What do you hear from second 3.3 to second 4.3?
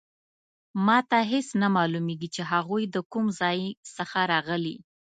ځای څخه